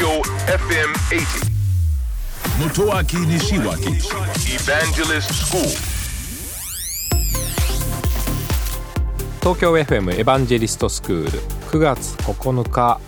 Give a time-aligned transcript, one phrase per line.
[0.00, 1.50] Tokyo FM 80.
[2.58, 4.00] Motoaki Nishiwaki
[4.48, 5.60] Evangelist School.
[9.40, 11.30] 東京 FM エヴァンジェリストスクール
[11.70, 12.98] 9月9日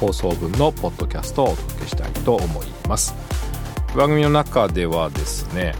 [0.00, 3.14] 放送分のポッドキャストをお届けしたいと思います
[3.96, 5.76] 番組の中ではですね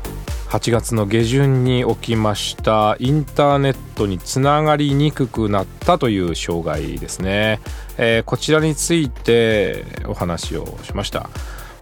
[0.51, 2.97] 8月の下旬に起きました。
[2.99, 7.61] インターネットにつながりにくくなったという障害ですね、
[7.99, 11.31] えーこちらについてお話をしました。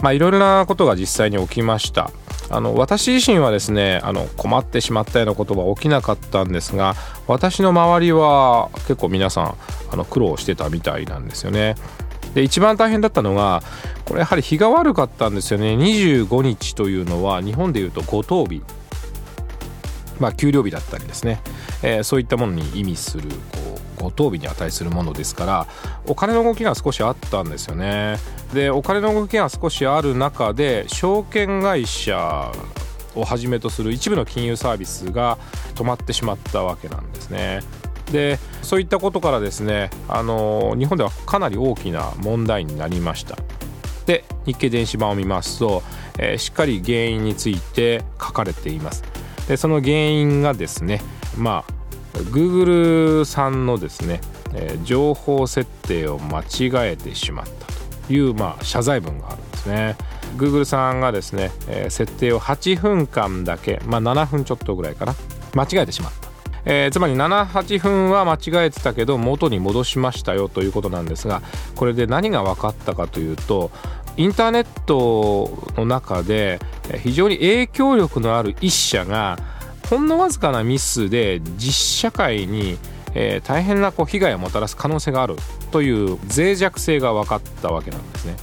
[0.03, 2.11] まあいろいろなことが実際に起きました。
[2.51, 6.95] あの私自身はですねあの困ってしまったようなことは起きなかったんですが
[7.27, 9.55] 私の周りは結構皆さん
[9.91, 11.75] あの苦労してたみたいなんですよね。
[12.35, 13.63] で一番大変だったのが
[14.05, 15.75] これやはり日が悪かったんですよね。
[15.77, 18.63] 25日というのは日本でいうと五等日。
[20.19, 21.41] まあ給料日だったりですね、
[21.83, 25.67] えーそういったものに意味するこう五等日に値するものですから
[26.07, 28.17] お金の動きが少しあったんですよね。
[28.53, 32.53] でお金の動きが少しある中で証券会社
[33.15, 35.39] をはじめとする一部の金融サービスが
[35.75, 37.61] 止まってしまったわけなんですね。
[38.13, 43.37] でそういったことからですねあの日本ではかなり大きな問題になりました。
[44.07, 45.83] で日経電子版を見ますと、
[46.19, 49.05] えーしっかり原因について書かれています。
[49.47, 51.03] でその原因がですね
[51.37, 54.21] まあ Google さんのですね、
[54.55, 57.67] えー情報設定を間違えてしまった
[58.07, 59.97] という、まあ、謝罪文があるんですね。
[60.37, 65.15] Google さんがですね、えー設定を8分間だけ、まあ、7分ちょっとぐらいかな
[65.55, 66.18] 間違えてしまった。
[66.71, 71.43] えーつまり78分は間違えてたけど元に戻しましたよということなんですが
[71.75, 73.71] これで何が分かったかというと
[74.19, 76.61] インターネットの中で
[77.03, 79.39] 非常に影響力のある一社が
[79.89, 82.77] ほんのわずかなミスで実社会に、
[83.15, 85.37] えー大変なこう被害をもたらす可能性がある
[85.71, 88.37] という脆弱性が分かったわけなんですね。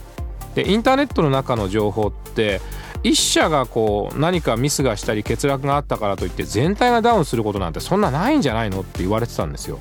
[0.55, 2.61] でインターネットの中の情報って
[3.05, 9.79] 一社がこう何かミスがしたり欠落があったからといって全体がダウンすることなんてそんなないんじゃないのって言われてたんですよ。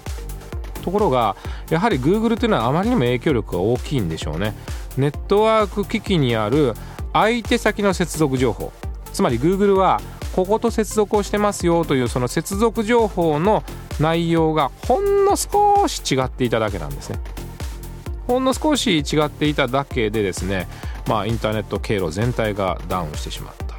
[0.83, 1.35] ところが
[1.71, 4.55] やはり Google というのはあまりにも影響力が大きいんでしょうね。
[4.99, 6.75] ネットワーク機器にある
[7.15, 8.73] 相手先の接続情報
[9.15, 10.03] つまり Google は
[10.37, 13.65] ここと接続をしてますよというその接続情報の
[14.01, 17.21] 内容がほんの少し違っていただけなんですね。
[18.27, 20.69] ほんの少し違っていただけでですね、
[21.07, 23.75] まあ、インターネット経路全体がダウンしてしまった、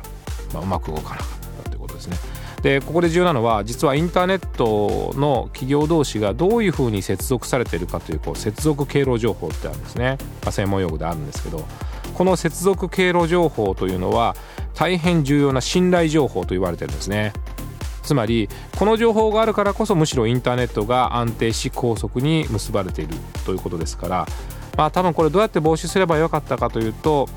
[0.54, 2.18] まあ、うまく動かなかったということですね。
[2.62, 11.64] でここで重要なのは実はインターネットの企業同士がどういうふうに接続されているかというこう接続経路情報ってあるんですね、まあ、専門用語であるんですけど
[12.16, 14.36] この接続経路情報というのは
[14.74, 17.34] 大変重要な信頼情報と言われてるんですね。
[18.02, 23.16] つまりこの情報があるからこそむしろインターネットが安定し高速に結ばれている
[23.46, 24.28] ということですから
[24.78, 27.28] まあ多分これどうやって防止すればよかったかというと、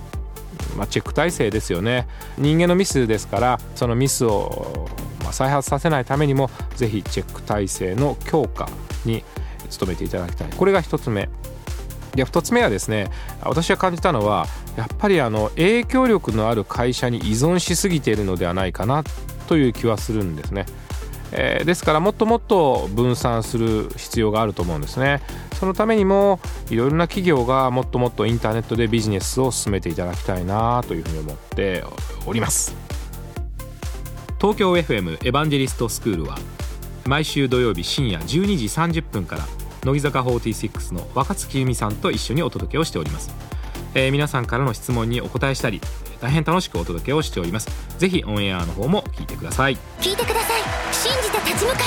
[0.76, 2.06] まあ、チェック体制ですよね。
[2.37, 4.88] 人間のミスですからそのミスを
[5.31, 8.69] 再発させないためにもぜひチェック体制の強化
[9.04, 9.25] に
[9.78, 10.49] 努めていただきたい。
[10.50, 11.28] これが一つ目。
[12.15, 13.10] で2つ目はですね
[13.43, 19.05] 私が感じたのはやっぱりあの影響力のある会社に依存しすぎているのではないかな
[19.47, 20.66] という気はするんですね。
[21.33, 25.21] えーですからもっともっと分散する必要があると思うんですね。
[25.59, 26.41] そのためにも
[26.71, 31.84] いろいろな企業がもっともっとインターネットでビジネスを進めていただきたいなというふうに思って
[32.27, 32.75] おります。
[34.41, 36.38] 東京 FM エヴァンジェリストスクールは
[37.06, 39.44] 毎週土曜日深夜12時30分から
[39.84, 43.31] 乃木坂46の若月由美さんと一緒にお届けをしております、
[43.98, 45.81] えー皆さんからの質問にお答えしたり
[46.20, 47.69] 大変楽しくお届けをしております。
[47.98, 49.76] ぜひオンエアの方も聞いてください。
[50.00, 50.62] 聞いてください。
[50.92, 51.78] 信じて立ち向か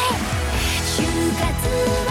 [2.07, 2.10] え。